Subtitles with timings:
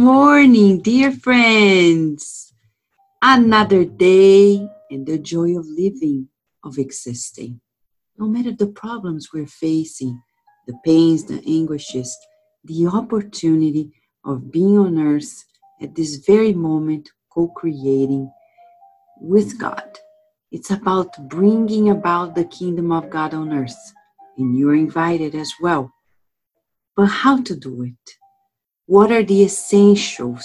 [0.00, 2.54] morning, dear friends.
[3.20, 6.28] Another day and the joy of living,
[6.64, 7.60] of existing.
[8.16, 10.22] No matter the problems we're facing,
[10.66, 12.16] the pains, the anguishes,
[12.64, 13.92] the opportunity
[14.24, 15.44] of being on earth
[15.82, 18.32] at this very moment, co creating
[19.20, 19.98] with God.
[20.50, 23.92] It's about bringing about the kingdom of God on earth,
[24.38, 25.92] and you're invited as well.
[26.96, 28.19] But how to do it?
[28.90, 30.44] What are the essentials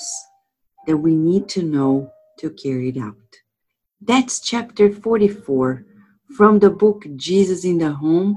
[0.85, 3.16] that we need to know to carry it out?
[3.99, 5.84] That's chapter 44
[6.38, 8.35] from the book Jesus in the Home.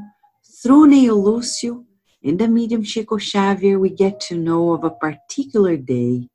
[0.62, 1.84] Through Neio Lúcio
[2.24, 6.30] and the medium Chico Xavier, we get to know of a particular day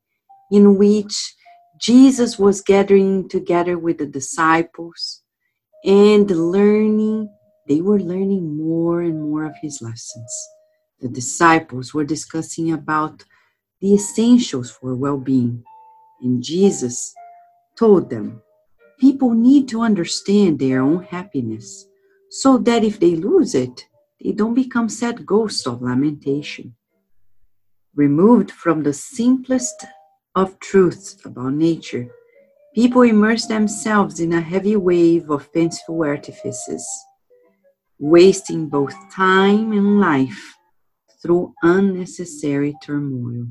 [0.52, 1.34] in which
[1.80, 5.24] Jesus was gathering together with the disciples
[5.84, 7.28] and learning,
[7.68, 10.32] they were learning more and more of his lessons.
[11.02, 13.26] The disciples were discussing about
[13.84, 15.62] the essentials for well being.
[16.22, 17.14] And Jesus
[17.78, 18.42] told them
[18.98, 21.86] people need to understand their own happiness
[22.30, 23.86] so that if they lose it,
[24.24, 26.76] they don't become sad ghosts of lamentation.
[27.94, 29.86] Removed from the simplest
[30.34, 32.08] of truths about nature,
[32.74, 36.88] people immerse themselves in a heavy wave of fanciful artifices,
[38.00, 40.56] wasting both time and life
[41.22, 43.48] through unnecessary turmoil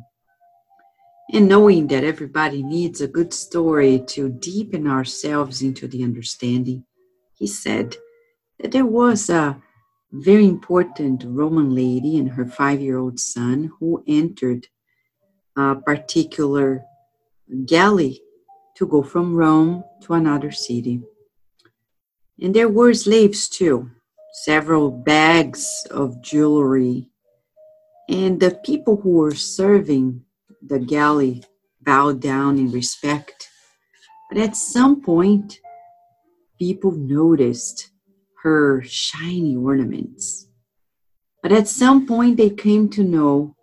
[1.32, 6.84] and knowing that everybody needs a good story to deepen ourselves into the understanding,
[7.34, 7.96] he said
[8.60, 9.60] that there was a
[10.12, 14.68] very important Roman lady and her five year old son who entered
[15.56, 16.84] a particular
[17.64, 18.20] galley
[18.76, 21.00] to go from Rome to another city.
[22.40, 23.90] And there were slaves too,
[24.44, 27.08] several bags of jewelry.
[28.08, 30.24] And the people who were serving
[30.64, 31.44] the galley
[31.80, 33.48] bowed down in respect.
[34.28, 35.60] But at some point,
[36.58, 37.90] people noticed
[38.42, 40.48] her shiny ornaments.
[41.42, 43.56] But at some point, they came to know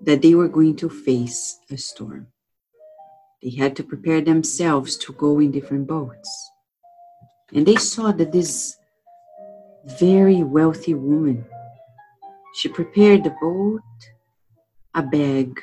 [0.00, 2.28] that they were going to face a storm.
[3.42, 6.50] They had to prepare themselves to go in different boats.
[7.52, 8.76] And they saw that this
[9.84, 11.44] very wealthy woman,
[12.54, 13.82] she prepared the boat
[14.94, 15.60] a bag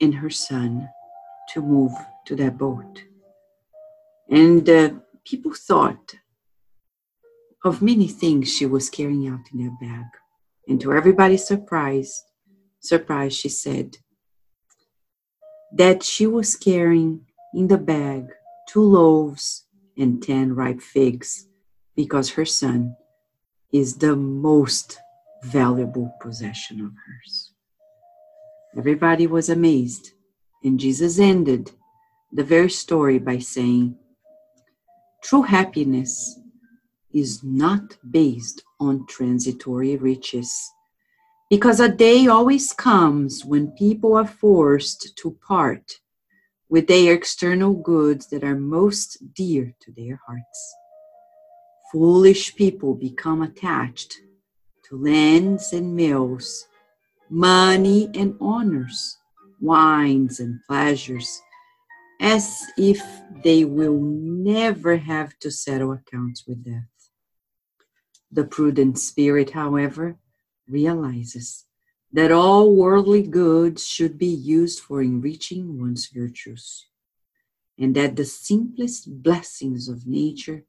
[0.00, 0.88] and her son
[1.50, 1.92] to move
[2.26, 3.02] to that boat.
[4.28, 4.90] And uh,
[5.24, 6.14] people thought
[7.64, 10.06] of many things she was carrying out in that bag.
[10.68, 12.24] And to everybody's surprise,
[12.80, 13.98] surprise, she said
[15.72, 18.28] that she was carrying in the bag
[18.68, 19.66] two loaves
[19.96, 21.46] and ten ripe figs
[21.94, 22.96] because her son
[23.72, 24.98] is the most
[25.44, 27.51] valuable possession of hers.
[28.74, 30.12] Everybody was amazed,
[30.64, 31.72] and Jesus ended
[32.32, 33.96] the very story by saying,
[35.22, 36.40] True happiness
[37.12, 40.72] is not based on transitory riches,
[41.50, 46.00] because a day always comes when people are forced to part
[46.70, 50.74] with their external goods that are most dear to their hearts.
[51.92, 54.14] Foolish people become attached
[54.88, 56.66] to lands and mills
[57.32, 59.16] money and honors,
[59.58, 61.40] wines and pleasures,
[62.20, 63.00] as if
[63.42, 67.08] they will never have to settle accounts with death.
[68.30, 70.18] The prudent spirit, however,
[70.68, 71.64] realizes
[72.12, 76.86] that all worldly goods should be used for enriching one's virtues,
[77.78, 80.64] and that the simplest blessings of nature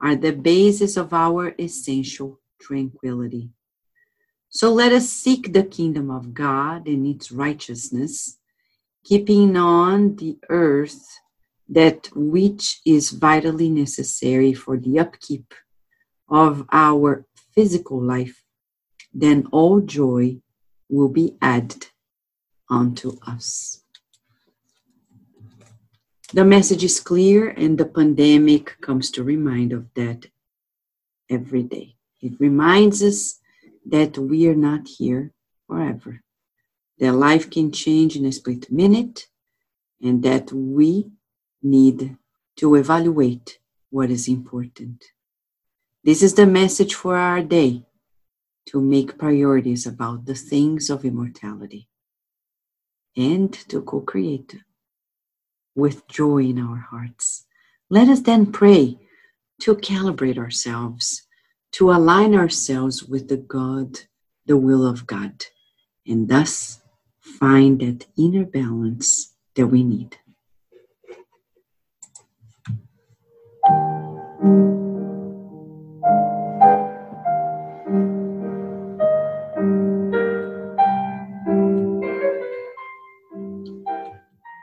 [0.00, 3.50] are the basis of our essential tranquility.
[4.50, 8.38] So let us seek the kingdom of God and its righteousness,
[9.04, 11.06] keeping on the earth
[11.68, 15.52] that which is vitally necessary for the upkeep
[16.30, 18.42] of our physical life,
[19.12, 20.38] then all joy
[20.88, 21.86] will be added
[22.70, 23.82] unto us.
[26.32, 30.26] The message is clear, and the pandemic comes to remind of that
[31.30, 31.96] every day.
[32.20, 33.37] It reminds us
[33.88, 35.32] that we are not here
[35.66, 36.22] forever,
[36.98, 39.26] that life can change in a split minute,
[40.02, 41.10] and that we
[41.62, 42.16] need
[42.56, 43.58] to evaluate
[43.90, 45.04] what is important.
[46.04, 47.84] This is the message for our day
[48.66, 51.88] to make priorities about the things of immortality
[53.16, 54.56] and to co create
[55.74, 57.46] with joy in our hearts.
[57.88, 58.98] Let us then pray
[59.62, 61.27] to calibrate ourselves
[61.72, 64.00] to align ourselves with the God,
[64.46, 65.46] the will of God,
[66.06, 66.80] and thus
[67.20, 70.16] find that inner balance that we need.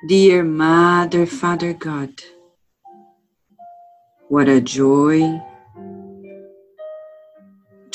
[0.08, 2.14] Dear Mother, Father God,
[4.28, 5.42] what a joy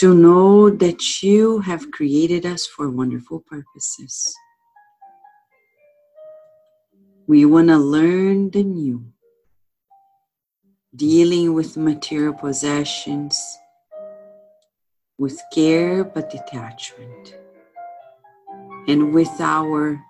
[0.00, 4.34] to know that you have created us for wonderful purposes.
[7.26, 9.12] We want to learn the new,
[10.96, 13.58] dealing with material possessions
[15.18, 17.36] with care but detachment,
[18.88, 20.00] and with our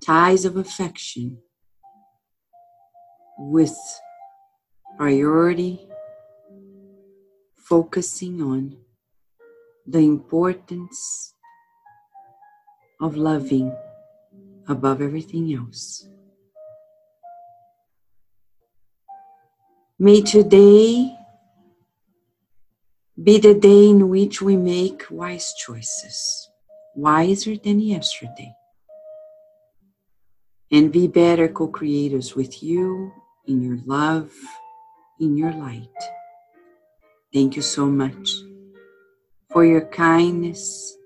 [0.00, 1.38] ties of affection
[3.36, 3.76] with
[4.96, 5.88] priority
[7.56, 8.83] focusing on
[9.86, 11.34] the importance
[13.00, 13.74] of loving
[14.68, 16.08] above everything else.
[19.98, 21.14] May today
[23.22, 26.48] be the day in which we make wise choices,
[26.94, 28.54] wiser than yesterday
[30.74, 33.12] and be better co creators with you
[33.46, 34.32] in your love,
[35.20, 36.00] in your light.
[37.32, 38.42] Thank you so much
[39.54, 40.98] for your kindness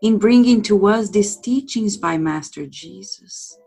[0.00, 3.58] in bringing to us these teachings by Master Jesus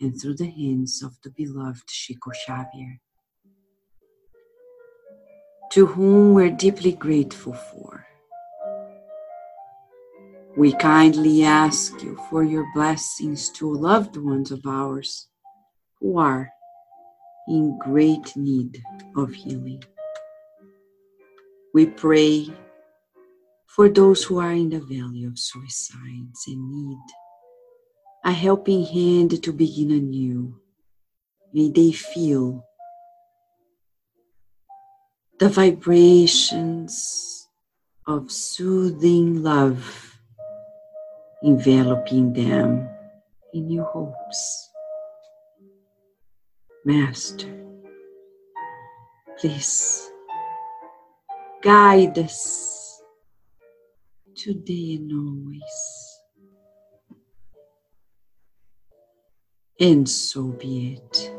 [0.00, 3.00] and through the hands of the beloved Chico Xavier,
[5.70, 8.04] to whom we're deeply grateful for.
[10.56, 15.28] We kindly ask you for your blessings to loved ones of ours
[16.00, 16.50] who are
[17.46, 18.82] in great need
[19.16, 19.84] of healing.
[21.72, 22.48] We pray
[23.66, 26.98] for those who are in the valley of suicides and need
[28.24, 30.60] a helping hand to begin anew.
[31.52, 32.64] May they feel
[35.38, 37.48] the vibrations
[38.06, 40.16] of soothing love
[41.42, 42.88] enveloping them
[43.52, 44.70] in new hopes.
[46.84, 47.48] Master,
[49.38, 50.10] please
[51.62, 52.75] guide us
[54.36, 56.20] today and always.
[59.80, 61.32] And so be it.